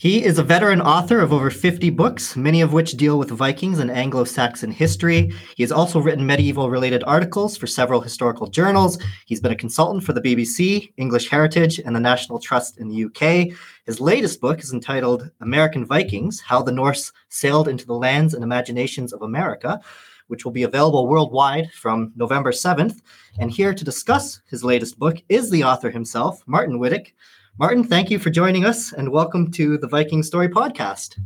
[0.00, 3.80] He is a veteran author of over 50 books, many of which deal with Vikings
[3.80, 5.30] and Anglo Saxon history.
[5.56, 8.98] He has also written medieval related articles for several historical journals.
[9.26, 13.04] He's been a consultant for the BBC, English Heritage, and the National Trust in the
[13.04, 13.54] UK.
[13.84, 18.42] His latest book is entitled American Vikings How the Norse Sailed into the Lands and
[18.42, 19.82] Imaginations of America
[20.30, 23.00] which will be available worldwide from November 7th.
[23.38, 27.12] And here to discuss his latest book is the author himself, Martyn Whittock.
[27.58, 31.18] Martyn, thank you for joining us and welcome to the Viking Story podcast.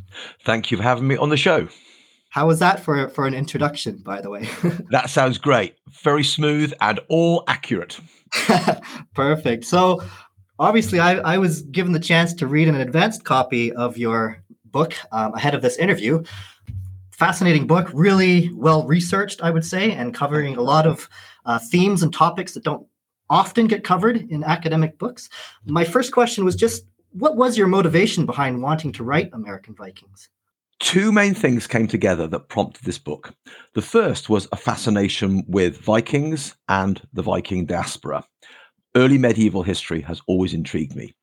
[0.45, 1.69] Thank you for having me on the show.
[2.31, 4.49] How was that for, for an introduction, by the way?
[4.91, 5.77] that sounds great.
[6.03, 8.01] Very smooth and all accurate.
[9.15, 9.65] Perfect.
[9.65, 10.03] So,
[10.59, 14.95] obviously, I, I was given the chance to read an advanced copy of your book
[15.13, 16.25] um, ahead of this interview.
[17.19, 21.09] Fascinating book, really well researched, I would say, and covering a lot of
[21.47, 22.89] uh, themes and topics that don't
[23.31, 25.29] often get covered in academic books.
[25.65, 30.29] My first question was just what was your motivation behind wanting to write American Vikings?
[30.81, 33.33] Two main things came together that prompted this book.
[33.75, 38.25] The first was a fascination with Vikings and the Viking diaspora.
[38.97, 41.15] Early medieval history has always intrigued me.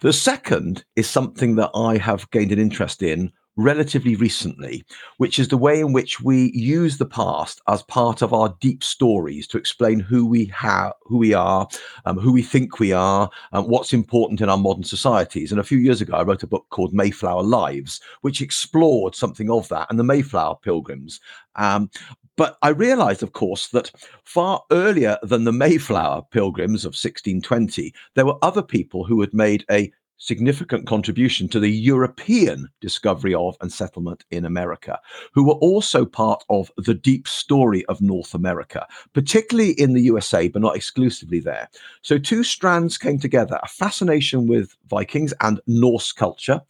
[0.00, 4.84] The second is something that I have gained an interest in relatively recently,
[5.16, 8.84] which is the way in which we use the past as part of our deep
[8.84, 11.66] stories to explain who we have, who we are,
[12.04, 15.50] um, who we think we are, and what's important in our modern societies.
[15.50, 19.50] And a few years ago, I wrote a book called Mayflower Lives, which explored something
[19.50, 21.20] of that and the Mayflower Pilgrims.
[21.56, 21.90] Um,
[22.36, 23.90] but I realized, of course, that
[24.24, 29.64] far earlier than the Mayflower pilgrims of 1620, there were other people who had made
[29.70, 34.98] a significant contribution to the European discovery of and settlement in America,
[35.32, 40.48] who were also part of the deep story of North America, particularly in the USA,
[40.48, 41.68] but not exclusively there.
[42.02, 46.62] So, two strands came together a fascination with Vikings and Norse culture,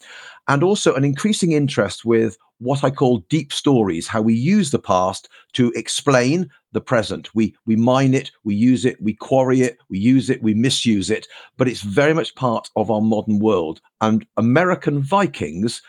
[0.48, 4.78] and also an increasing interest with what I call deep stories, how we use the
[4.78, 7.34] past to explain the present.
[7.34, 11.10] We we mine it, we use it, we quarry it, we use it, we misuse
[11.10, 11.26] it,
[11.56, 13.80] but it's very much part of our modern world.
[14.00, 15.82] And American Vikings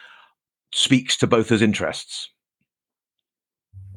[0.73, 2.29] speaks to both those interests.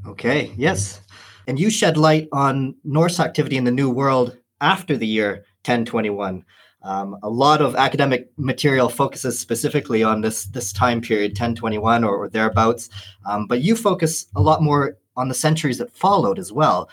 [0.06, 1.00] Okay, yes.
[1.46, 6.44] And you shed light on Norse activity in the New World after the year 1021.
[6.82, 12.16] Um, a lot of academic material focuses specifically on this this time period, 1021 or,
[12.16, 12.88] or thereabouts,
[13.26, 16.88] um, but you focus a lot more on the centuries that followed as well.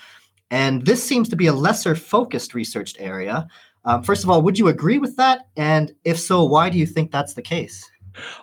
[0.51, 3.47] And this seems to be a lesser focused researched area.
[3.85, 5.47] Um, first of all, would you agree with that?
[5.55, 7.89] And if so, why do you think that's the case?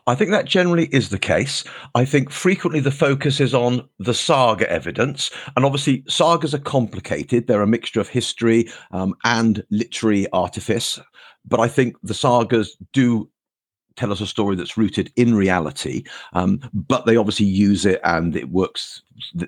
[0.06, 1.64] I think that generally is the case.
[1.94, 5.30] I think frequently the focus is on the saga evidence.
[5.56, 7.46] And obviously, sagas are complicated.
[7.46, 11.00] They're a mixture of history um, and literary artifice
[11.46, 13.28] but I think the sagas do
[13.96, 18.34] tell us a story that's rooted in reality um, but they obviously use it and
[18.34, 19.02] it works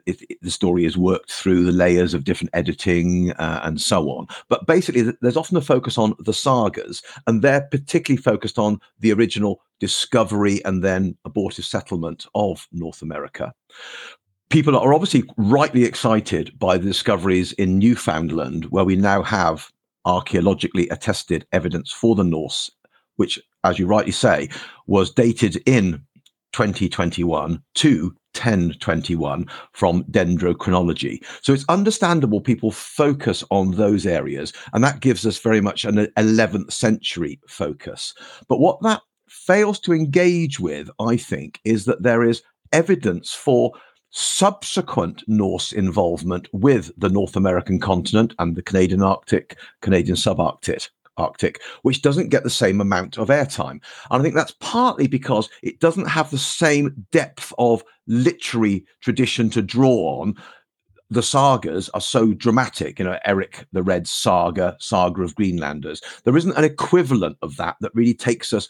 [0.06, 4.26] it, the story is worked through the layers of different editing uh, and so on.
[4.48, 9.12] But basically there's often a focus on the sagas and they're particularly focused on the
[9.12, 13.52] original discovery and then abortive settlement of north america.
[14.48, 19.70] People are obviously rightly excited by the discoveries in newfoundland where we now have
[20.06, 22.70] archaeologically attested evidence for the Norse,
[23.16, 24.48] which, as you rightly say,
[24.86, 26.02] was dated in
[26.52, 31.24] 2021 to 1021 from dendrochronology.
[31.42, 36.06] So it's understandable people focus on those areas, and that gives us very much an
[36.16, 38.14] 11th century focus.
[38.48, 42.42] But what that fails to engage with, I think, is that there is
[42.72, 43.72] evidence for
[44.16, 50.88] subsequent Norse involvement with the North American continent and the Canadian Arctic, Canadian subarctic.
[51.18, 53.80] Arctic, which doesn't get the same amount of airtime.
[54.10, 59.48] And I think that's partly because it doesn't have the same depth of literary tradition
[59.50, 60.36] to draw on
[61.08, 62.98] the sagas are so dramatic.
[62.98, 66.02] You know, Eric the Red saga, saga of Greenlanders.
[66.24, 68.68] There isn't an equivalent of that that really takes us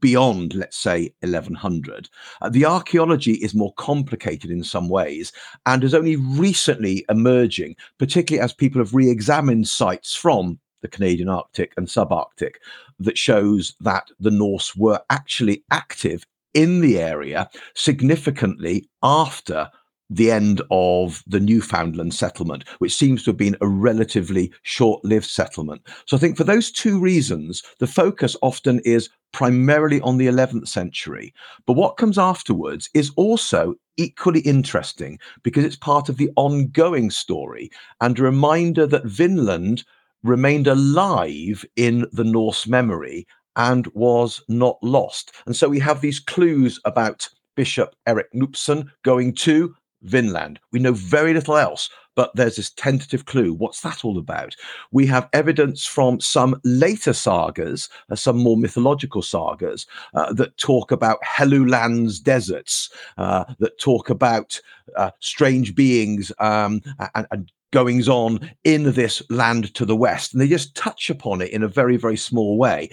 [0.00, 2.08] beyond, let's say, 1100.
[2.40, 5.32] Uh, the archaeology is more complicated in some ways
[5.66, 11.28] and is only recently emerging, particularly as people have re examined sites from the Canadian
[11.28, 12.56] Arctic and subarctic
[13.00, 19.70] that shows that the Norse were actually active in the area significantly after
[20.08, 25.26] the end of the Newfoundland settlement, which seems to have been a relatively short lived
[25.26, 25.82] settlement.
[26.06, 30.68] So I think for those two reasons, the focus often is primarily on the 11th
[30.68, 31.34] century.
[31.66, 37.70] But what comes afterwards is also equally interesting because it's part of the ongoing story
[38.00, 39.84] and a reminder that Vinland
[40.22, 43.26] remained alive in the Norse memory
[43.56, 45.32] and was not lost.
[45.46, 49.74] And so we have these clues about Bishop Eric Knutsson going to
[50.06, 50.60] Vinland.
[50.72, 53.52] We know very little else, but there's this tentative clue.
[53.52, 54.56] What's that all about?
[54.90, 60.90] We have evidence from some later sagas, uh, some more mythological sagas, uh, that talk
[60.90, 64.60] about Helluland's deserts, uh, that talk about
[64.96, 66.80] uh, strange beings um,
[67.14, 70.32] and, and goings on in this land to the west.
[70.32, 72.88] And they just touch upon it in a very, very small way.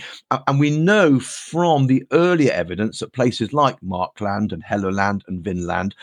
[0.48, 5.95] And we know from the earlier evidence that places like Markland and Helluland and Vinland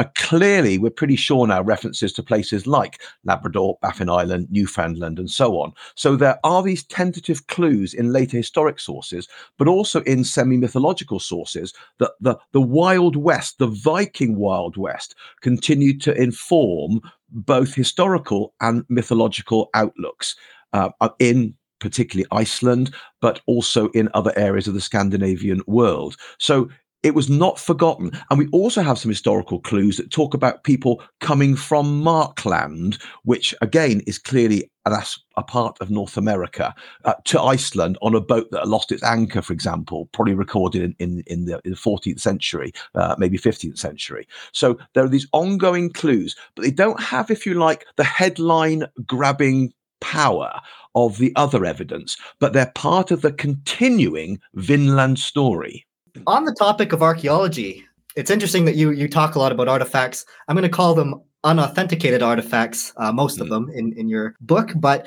[0.00, 5.30] are clearly, we're pretty sure now, references to places like Labrador, Baffin Island, Newfoundland, and
[5.30, 5.74] so on.
[5.94, 11.20] So there are these tentative clues in later historic sources, but also in semi mythological
[11.20, 18.54] sources that the, the Wild West, the Viking Wild West, continued to inform both historical
[18.62, 20.34] and mythological outlooks
[20.72, 20.88] uh,
[21.18, 26.16] in particularly Iceland, but also in other areas of the Scandinavian world.
[26.38, 26.68] So
[27.02, 28.10] it was not forgotten.
[28.30, 33.54] And we also have some historical clues that talk about people coming from Markland, which
[33.62, 36.74] again is clearly that's a part of North America,
[37.04, 40.96] uh, to Iceland on a boat that lost its anchor, for example, probably recorded in,
[40.98, 44.26] in, in, the, in the 14th century, uh, maybe 15th century.
[44.52, 48.86] So there are these ongoing clues, but they don't have, if you like, the headline
[49.06, 50.60] grabbing power
[50.94, 55.86] of the other evidence, but they're part of the continuing Vinland story.
[56.26, 57.84] On the topic of archaeology,
[58.16, 60.24] it's interesting that you you talk a lot about artifacts.
[60.48, 63.42] I'm going to call them unauthenticated artifacts, uh, most mm.
[63.42, 64.72] of them in in your book.
[64.76, 65.06] But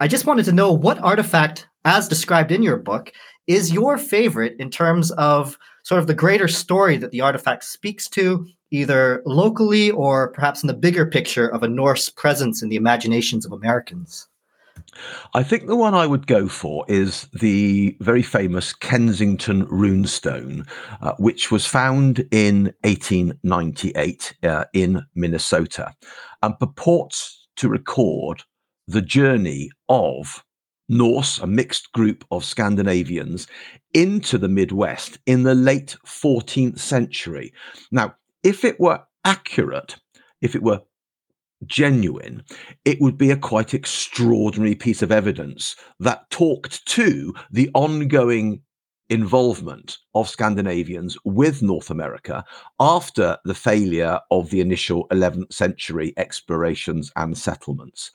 [0.00, 3.12] I just wanted to know what artifact, as described in your book,
[3.46, 8.08] is your favorite in terms of sort of the greater story that the artifact speaks
[8.08, 12.76] to, either locally or perhaps in the bigger picture of a Norse presence in the
[12.76, 14.26] imaginations of Americans.
[15.34, 20.66] I think the one I would go for is the very famous Kensington runestone,
[21.00, 25.94] uh, which was found in 1898 uh, in Minnesota
[26.42, 28.42] and purports to record
[28.86, 30.44] the journey of
[30.88, 33.48] Norse, a mixed group of Scandinavians,
[33.92, 37.52] into the Midwest in the late 14th century.
[37.90, 39.96] Now, if it were accurate,
[40.40, 40.82] if it were
[41.64, 42.42] genuine,
[42.84, 48.60] it would be a quite extraordinary piece of evidence that talked to the ongoing
[49.08, 52.44] involvement of Scandinavians with North America
[52.80, 58.10] after the failure of the initial 11th century explorations and settlements.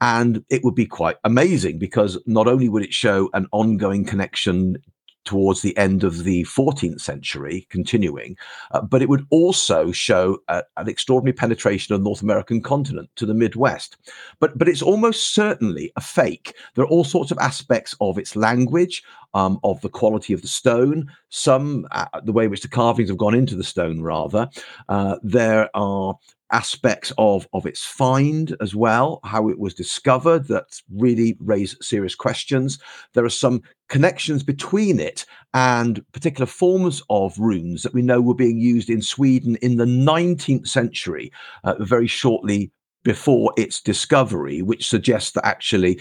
[0.00, 4.78] And it would be quite amazing because not only would it show an ongoing connection
[5.24, 8.36] towards the end of the 14th century, continuing,
[8.72, 13.08] uh, but it would also show uh, an extraordinary penetration of the North American continent
[13.16, 13.96] to the Midwest.
[14.40, 16.54] But but it's almost certainly a fake.
[16.74, 19.02] There are all sorts of aspects of its language,
[19.34, 23.08] um, of the quality of the stone, some uh, the way in which the carvings
[23.08, 24.02] have gone into the stone.
[24.02, 24.48] Rather,
[24.88, 26.16] uh, there are
[26.52, 32.14] aspects of of its find as well, how it was discovered that really raise serious
[32.14, 32.78] questions.
[33.14, 38.34] There are some connections between it and particular forms of runes that we know were
[38.34, 41.32] being used in Sweden in the 19th century,
[41.64, 42.70] uh, very shortly
[43.02, 46.00] before its discovery, which suggests that actually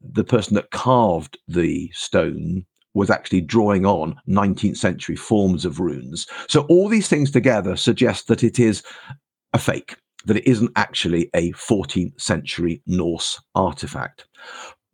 [0.00, 6.26] the person that carved the stone was actually drawing on 19th century forms of runes.
[6.48, 8.82] So all these things together suggest that it is
[9.52, 14.26] a fake, that it isn't actually a 14th century Norse artifact.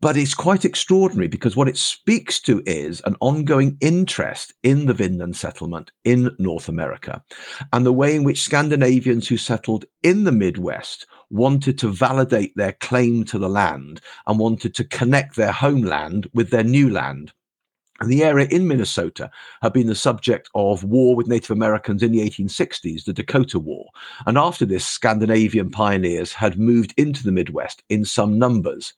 [0.01, 4.93] But it's quite extraordinary because what it speaks to is an ongoing interest in the
[4.93, 7.23] Vinland settlement in North America
[7.73, 12.73] and the way in which Scandinavians who settled in the Midwest wanted to validate their
[12.73, 17.33] claim to the land and wanted to connect their homeland with their new land.
[18.01, 19.31] And the area in Minnesota
[19.63, 23.87] had been the subject of war with Native Americans in the 1860s, the Dakota War.
[24.27, 28.93] And after this, Scandinavian pioneers had moved into the Midwest in some numbers.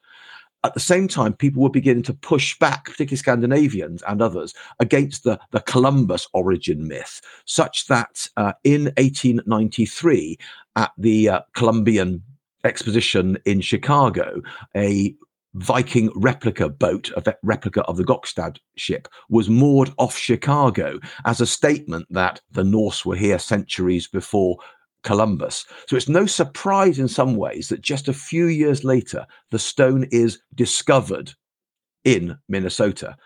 [0.65, 5.23] At the same time, people were beginning to push back, particularly Scandinavians and others, against
[5.23, 10.37] the, the Columbus origin myth, such that uh, in 1893,
[10.75, 12.25] at the uh, Columbian
[12.65, 14.43] Exposition in Chicago,
[14.77, 15.15] a
[15.59, 21.47] Viking replica boat, a replica of the Gokstad ship, was moored off Chicago as a
[21.47, 24.57] statement that the Norse were here centuries before
[25.03, 25.67] Columbus.
[25.87, 30.07] So it's no surprise in some ways that just a few years later, the stone
[30.11, 31.33] is discovered
[32.05, 33.17] in Minnesota.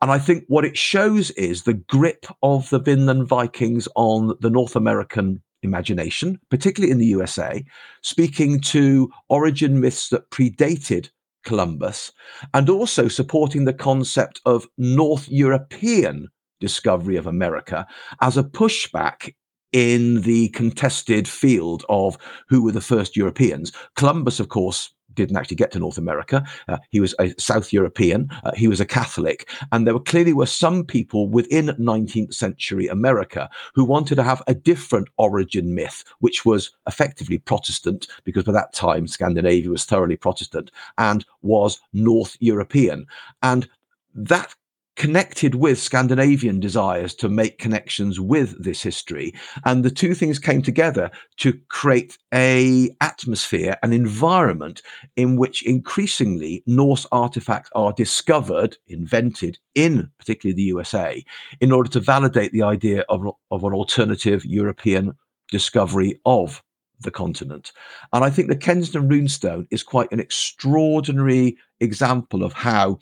[0.00, 4.50] And I think what it shows is the grip of the Vinland Vikings on the
[4.50, 7.64] North American imagination, particularly in the USA,
[8.02, 11.10] speaking to origin myths that predated
[11.44, 12.12] Columbus,
[12.54, 16.28] and also supporting the concept of North European
[16.60, 17.86] discovery of America
[18.20, 19.34] as a pushback
[19.72, 22.18] in the contested field of
[22.48, 23.72] who were the first Europeans.
[23.96, 26.44] Columbus, of course, didn't actually get to North America.
[26.68, 28.28] Uh, he was a South European.
[28.44, 32.88] Uh, he was a Catholic, and there were clearly were some people within 19th century
[32.88, 38.52] America who wanted to have a different origin myth, which was effectively Protestant, because by
[38.52, 43.06] that time Scandinavia was thoroughly Protestant and was North European,
[43.42, 43.68] and
[44.14, 44.54] that
[44.96, 49.32] connected with Scandinavian desires to make connections with this history.
[49.64, 54.82] And the two things came together to create a atmosphere, an environment
[55.16, 61.24] in which increasingly Norse artifacts are discovered, invented in particularly the USA,
[61.60, 65.14] in order to validate the idea of, of an alternative European
[65.50, 66.62] discovery of
[67.00, 67.72] the continent.
[68.12, 72.98] And I think the Kensington runestone is quite an extraordinary example of how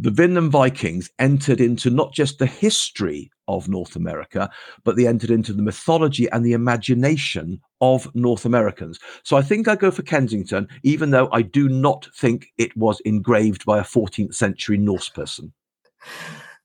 [0.00, 4.50] the Vinland Vikings entered into not just the history of North America,
[4.84, 8.98] but they entered into the mythology and the imagination of North Americans.
[9.22, 13.00] So I think I go for Kensington, even though I do not think it was
[13.00, 15.52] engraved by a 14th century Norse person.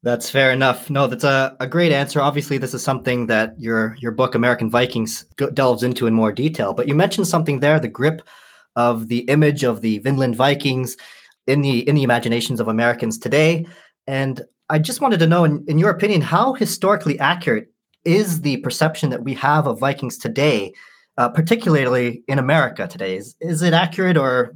[0.03, 0.89] That's fair enough.
[0.89, 2.19] No, that's a, a great answer.
[2.19, 6.73] Obviously, this is something that your your book American Vikings delves into in more detail.
[6.73, 8.21] But you mentioned something there, the grip
[8.75, 10.97] of the image of the Vinland Vikings
[11.47, 13.65] in the in the imaginations of Americans today.
[14.07, 17.67] And I just wanted to know, in, in your opinion, how historically accurate
[18.05, 20.73] is the perception that we have of Vikings today,
[21.17, 23.17] uh, particularly in America today?
[23.17, 24.55] Is, is it accurate or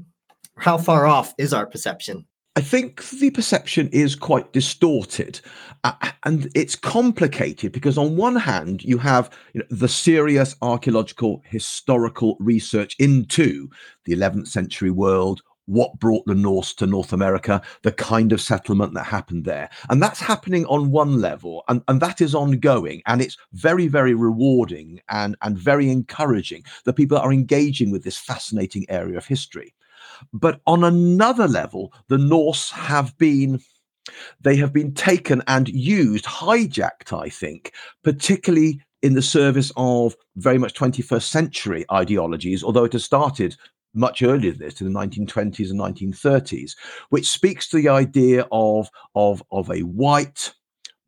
[0.58, 2.26] how far off is our perception?
[2.56, 5.40] I think the perception is quite distorted,
[5.84, 5.94] uh,
[6.26, 12.36] and it's complicated because on one hand you have you know, the serious archaeological historical
[12.40, 13.70] research into
[14.06, 18.94] the 11th century world, what brought the Norse to North America, the kind of settlement
[18.96, 19.70] that happened there.
[19.90, 23.04] And that's happening on one level, and, and that is ongoing.
[23.06, 28.18] And it's very, very rewarding and, and very encouraging that people are engaging with this
[28.18, 29.76] fascinating area of history.
[30.34, 33.62] But on another level, the Norse have been
[34.40, 37.74] they have been taken and used, hijacked, I think,
[38.06, 43.58] particularly in the service of very much 21st century ideologies, although it has started
[43.98, 46.76] much earlier than this, in the 1920s and 1930s,
[47.10, 50.54] which speaks to the idea of, of, of a white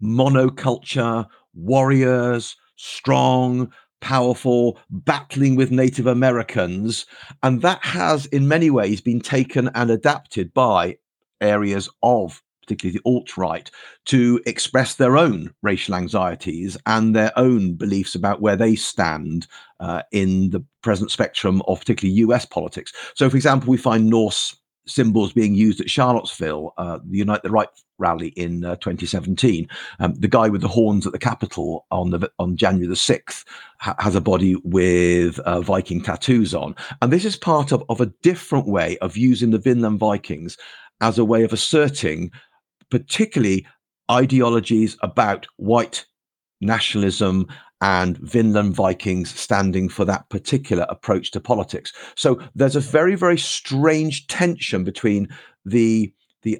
[0.01, 7.05] monoculture, warriors, strong, powerful, battling with Native Americans.
[7.43, 10.97] And that has, in many ways, been taken and adapted by
[11.41, 13.71] areas of particularly the alt right,
[14.05, 19.47] to express their own racial anxieties and their own beliefs about where they stand
[19.79, 22.93] uh, in the present spectrum of particularly US politics.
[23.15, 27.51] So, for example, we find Norse symbols being used at Charlottesville, uh, the Unite the
[27.51, 29.67] Right rally in uh, 2017.
[29.99, 33.45] Um, the guy with the horns at the Capitol on the on January the 6th
[33.79, 37.99] ha- has a body with uh, Viking tattoos on, and this is part of of
[37.99, 40.57] a different way of using the Vinland Vikings
[41.01, 42.31] as a way of asserting
[42.89, 43.65] particularly
[44.09, 46.05] ideologies about white
[46.61, 47.47] nationalism
[47.81, 51.93] and Vinland Vikings standing for that particular approach to politics.
[52.15, 55.29] So there's a very, very strange tension between
[55.65, 56.59] the the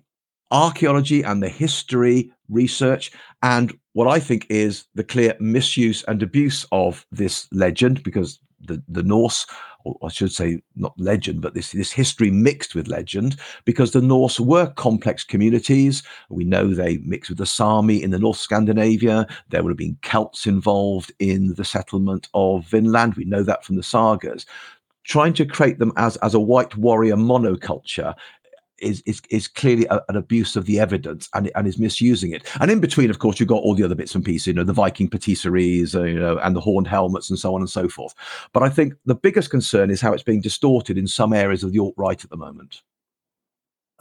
[0.52, 6.66] archaeology and the history research and what I think is the clear misuse and abuse
[6.72, 9.46] of this legend because the, the Norse
[9.86, 14.02] or I should say, not legend, but this this history mixed with legend, because the
[14.02, 16.04] Norse were complex communities.
[16.30, 19.28] We know they mixed with the Sami in the North Scandinavia.
[19.50, 23.16] There would have been Celts involved in the settlement of Vinland.
[23.16, 24.46] We know that from the sagas
[25.06, 28.14] trying to create them as as a white warrior monoculture
[28.82, 32.48] is is is clearly a, an abuse of the evidence and and is misusing it.
[32.60, 34.64] And in between, of course, you've got all the other bits and pieces, you know,
[34.64, 37.88] the Viking patisseries, uh, you know, and the horned helmets, and so on and so
[37.88, 38.14] forth.
[38.54, 41.72] But I think the biggest concern is how it's being distorted in some areas of
[41.72, 42.82] the alt right at the moment.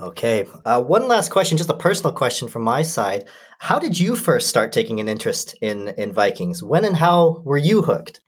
[0.01, 0.47] Okay.
[0.65, 3.25] Uh, one last question, just a personal question from my side.
[3.59, 6.63] How did you first start taking an interest in in Vikings?
[6.63, 8.21] When and how were you hooked?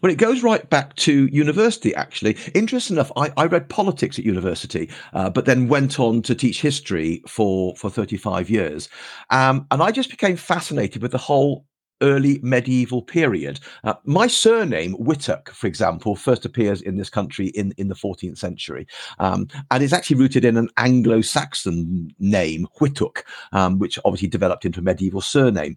[0.00, 2.36] Well, it goes right back to university, actually.
[2.54, 6.60] Interesting enough, I, I read politics at university, uh, but then went on to teach
[6.60, 8.88] history for, for 35 years.
[9.30, 11.64] Um, and I just became fascinated with the whole
[12.02, 13.60] early medieval period.
[13.84, 18.38] Uh, my surname, Whittock, for example, first appears in this country in, in the 14th
[18.38, 18.86] century.
[19.18, 24.64] Um, and it's actually rooted in an Anglo Saxon name, Whittock, um, which obviously developed
[24.64, 25.76] into a medieval surname.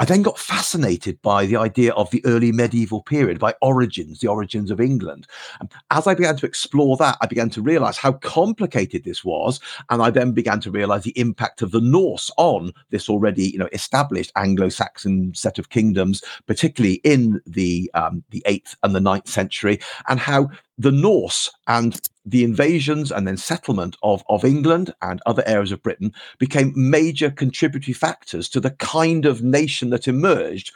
[0.00, 4.26] I then got fascinated by the idea of the early medieval period, by origins, the
[4.26, 5.26] origins of England.
[5.60, 9.60] And as I began to explore that, I began to realize how complicated this was.
[9.90, 13.58] And I then began to realize the impact of the Norse on this already, you
[13.58, 19.28] know, established Anglo-Saxon set of kingdoms, particularly in the um, the eighth and the ninth
[19.28, 25.20] century, and how the Norse and the invasions and then settlement of, of England and
[25.26, 30.72] other areas of Britain became major contributory factors to the kind of nation that emerged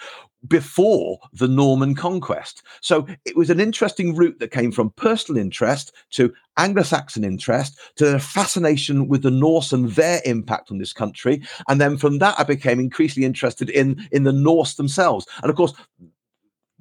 [0.46, 2.62] before the Norman conquest.
[2.80, 7.78] So it was an interesting route that came from personal interest to Anglo Saxon interest
[7.96, 11.42] to a fascination with the Norse and their impact on this country.
[11.68, 15.26] And then from that, I became increasingly interested in, in the Norse themselves.
[15.42, 15.72] And of course,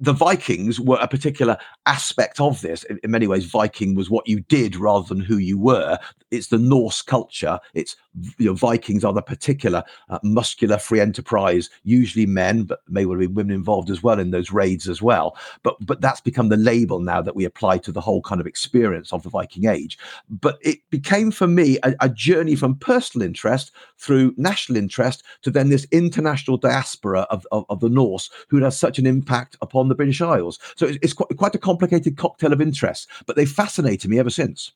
[0.00, 2.84] the Vikings were a particular aspect of this.
[2.84, 5.98] In, in, many ways, Viking was what you did rather than who you were.
[6.30, 7.58] It's the Norse culture.
[7.74, 7.96] It's
[8.38, 13.18] you know, Vikings are the particular uh, muscular free enterprise, usually men, but may well
[13.18, 15.36] be women involved as well in those raids as well.
[15.62, 18.46] But but that's become the label now that we apply to the whole kind of
[18.46, 19.98] experience of the Viking Age.
[20.28, 25.50] But it became for me a, a journey from personal interest through national interest to
[25.50, 29.87] then this international diaspora of, of, of the Norse who has such an impact upon
[29.88, 30.58] the British Isles.
[30.76, 34.30] So it's, it's quite, quite a complicated cocktail of interests, but they fascinated me ever
[34.30, 34.72] since.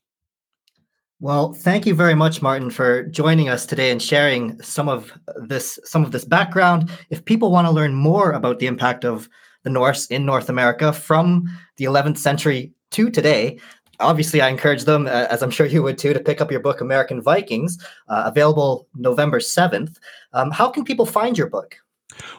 [1.21, 5.78] Well, thank you very much, Martyn, for joining us today and sharing some of this
[5.85, 6.90] some of this background.
[7.11, 9.28] If people want to learn more about the impact of
[9.62, 11.44] the Norse in North America from
[11.77, 13.61] the 11th century to today,
[14.01, 16.61] obviously I encourage them, uh, as I'm sure you would too, to pick up your
[16.61, 19.98] book, American Vikings, uh, available November 7th.
[20.33, 21.77] Um, how can people find your book?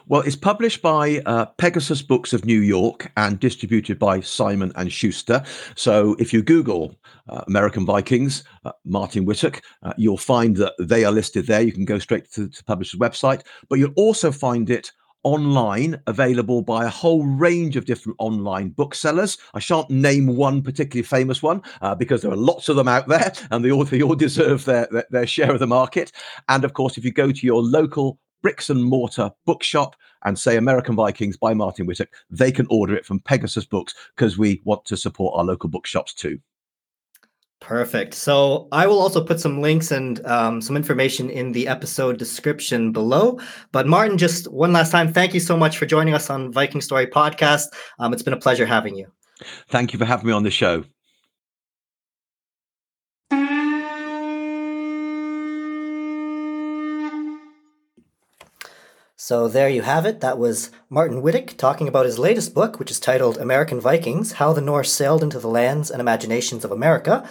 [0.06, 4.92] Well, it's published by uh, Pegasus Books of New York and distributed by Simon and
[4.92, 5.42] Schuster.
[5.74, 6.94] So if you Google
[7.28, 11.62] uh, American Vikings, uh, Martyn Whittock, uh, you'll find that they are listed there.
[11.62, 14.92] You can go straight to the publisher's website, but you'll also find it
[15.24, 19.38] online available by a whole range of different online booksellers.
[19.54, 23.08] I shan't name one particularly famous one uh, because there are lots of them out
[23.08, 26.12] there and they all, they all deserve their, their, their share of the market.
[26.48, 30.58] And of course, if you go to your local bricks and mortar bookshop and say
[30.58, 34.84] American Vikings by Martyn Whittock, they can order it from Pegasus Books because we want
[34.84, 36.38] to support our local bookshops too.
[37.60, 38.12] Perfect.
[38.12, 42.92] So I will also put some links and um, some information in the episode description
[42.92, 43.40] below.
[43.72, 46.82] But Martyn, just one last time, thank you so much for joining us on Viking
[46.82, 47.68] Story Podcast.
[47.98, 49.10] Um, it's been a pleasure having you.
[49.68, 50.84] Thank you for having me on the show.
[59.26, 60.20] So there you have it.
[60.20, 64.52] That was Martyn Whittock talking about his latest book, which is titled American Vikings How
[64.52, 67.26] the Norse Sailed into the Lands and Imaginations of America.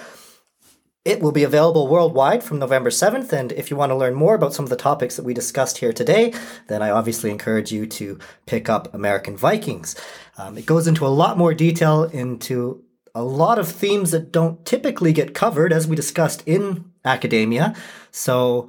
[1.06, 4.34] It will be available worldwide from November 7th, and if you want to learn more
[4.34, 6.34] about some of the topics that we discussed here today,
[6.68, 9.96] then I obviously encourage you to pick up American Vikings.
[10.40, 14.66] Um, it goes into a lot more detail into a lot of themes that don't
[14.66, 17.76] typically get covered, as we discussed in academia.
[18.10, 18.68] So,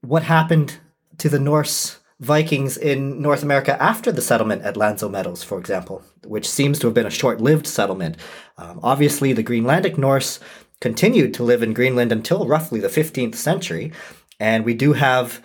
[0.00, 0.78] what happened
[1.18, 5.58] to the Norse Vikings in North America after the settlement at L'Anse aux Meadows, for
[5.58, 8.16] example, which seems to have been a short lived settlement.
[8.58, 10.38] Um, obviously, the Greenlandic Norse
[10.80, 13.90] continued to live in Greenland until roughly the 15th century.
[14.38, 15.42] And we do have,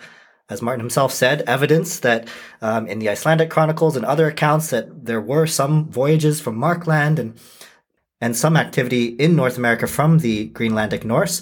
[0.48, 2.28] as Martyn himself said, evidence that
[2.62, 7.18] um, in the Icelandic chronicles and other accounts that there were some voyages from Markland
[7.18, 7.38] and
[8.20, 11.40] and some activity in North America from the Greenlandic Norse.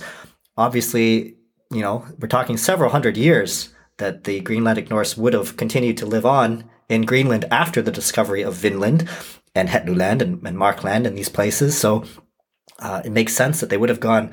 [0.58, 1.34] Obviously,
[1.70, 6.06] you know, we're talking several hundred years that the Greenlandic Norse would have continued to
[6.06, 9.08] live on in Greenland after the discovery of Vinland
[9.54, 11.76] and Helluland and, and Markland and these places.
[11.78, 12.04] So
[12.78, 14.32] uh, it makes sense that they would have gone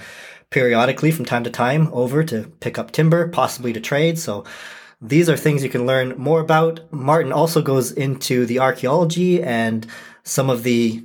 [0.50, 4.20] periodically from time to time over to pick up timber, possibly to trade.
[4.20, 4.44] So
[5.02, 6.92] these are things you can learn more about.
[6.92, 9.88] Martyn also goes into the archaeology and
[10.24, 11.04] some of the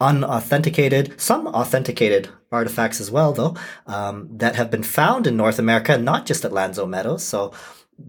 [0.00, 5.98] unauthenticated, some authenticated artifacts as well, though, um, that have been found in North America,
[5.98, 7.24] not just at L'Anse aux Meadows.
[7.24, 7.52] So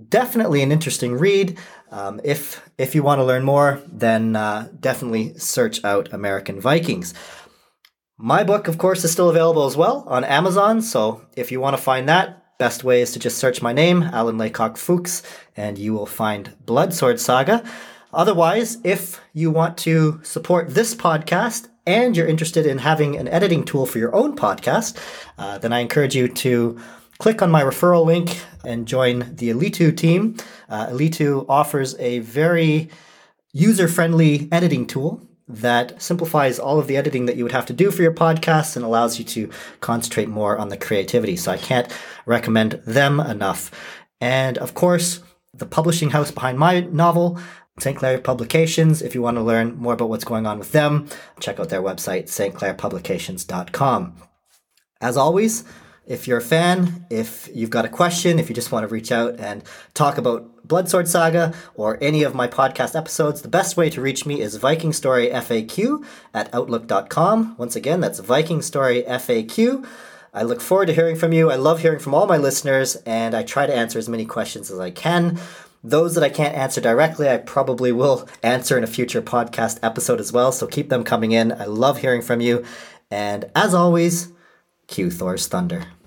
[0.10, 1.58] definitely an interesting read.
[1.92, 7.14] Um, if if you want to learn more, then uh, definitely search out American Vikings.
[8.18, 10.82] My book, of course, is still available as well on Amazon.
[10.82, 14.04] So if you want to find that, best way is to just search my name,
[14.04, 15.24] Alan Laycock Fuchs,
[15.56, 17.64] and you will find Bloodsword Saga.
[18.14, 23.64] Otherwise, if you want to support this podcast and you're interested in having an editing
[23.64, 24.98] tool for your own podcast,
[25.38, 26.78] uh, then I encourage you to
[27.20, 30.38] click on my referral link and join the Alitu team.
[30.70, 32.90] Uh, Alitu offers a very
[33.52, 37.74] user friendly editing tool that simplifies all of the editing that you would have to
[37.74, 39.50] do for your podcasts and allows you to
[39.82, 41.36] concentrate more on the creativity.
[41.36, 41.92] So I can't
[42.26, 43.72] recommend them enough.
[44.22, 45.22] And of course,
[45.54, 47.40] the publishing house behind my novel,
[47.80, 47.98] St.
[47.98, 51.08] Clair Publications, if you want to learn more about what's going on with them,
[51.40, 54.18] check out their website, stclairpublications.com.
[55.02, 55.64] As always,
[56.10, 59.12] if you're a fan, if you've got a question, if you just want to reach
[59.12, 63.92] out and talk about Bloodsword Saga or any of my podcast episodes, the best way
[63.92, 67.56] to reach me is Viking Story FAQ at outlook.com.
[67.60, 69.88] Once again, that's Viking Story FAQ.
[70.34, 71.52] I look forward to hearing from you.
[71.52, 74.72] I love hearing from all my listeners, and I try to answer as many questions
[74.72, 75.40] as I can.
[75.84, 80.20] Those that I can't answer directly, I probably will answer in a future podcast episode
[80.20, 81.52] as well, so keep them coming in.
[81.52, 82.66] I love hearing from you.
[83.12, 84.32] And as always,
[84.88, 85.86] cue Thor's Thunder.